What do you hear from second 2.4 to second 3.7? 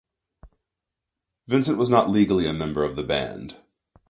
a member of the band.